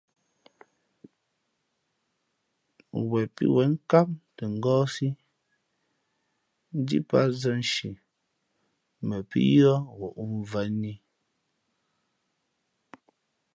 Wen 3.09 3.27
pí 3.35 3.45
wen 3.55 3.69
nkám 3.77 4.09
tα 4.35 4.43
ngάάsí, 4.57 5.07
ndíʼ 6.79 7.03
pat 7.09 7.29
zα 7.41 7.51
nshi 7.61 7.89
mα 9.07 9.17
pǐ 9.29 9.39
yʉ̄ᾱ 9.53 9.75
ghoʼ 9.97 10.17
mvanī. 10.37 10.93